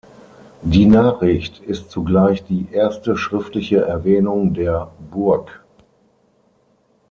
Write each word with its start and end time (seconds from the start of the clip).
Die 0.63 0.87
Nachricht 0.87 1.59
ist 1.59 1.91
zugleich 1.91 2.43
die 2.43 2.69
erste 2.71 3.15
schriftliche 3.15 3.81
Erwähnung 3.85 4.51
der 4.55 4.91
Burg. 5.11 5.61